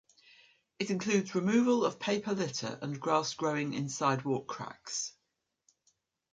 It 0.79 0.89
includes 0.89 1.35
removal 1.35 1.85
of 1.85 1.99
paper 1.99 2.33
litter 2.33 2.79
and 2.81 2.99
grass 2.99 3.35
growing 3.35 3.75
in 3.75 3.87
sidewalk 3.87 4.47
cracks. 4.47 5.13